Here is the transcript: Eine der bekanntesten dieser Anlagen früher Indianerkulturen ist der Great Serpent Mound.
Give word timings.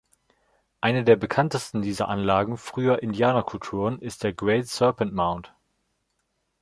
Eine 0.81 1.03
der 1.03 1.15
bekanntesten 1.15 1.83
dieser 1.83 2.07
Anlagen 2.09 2.57
früher 2.57 3.03
Indianerkulturen 3.03 3.99
ist 3.99 4.23
der 4.23 4.33
Great 4.33 4.67
Serpent 4.67 5.13
Mound. 5.13 5.53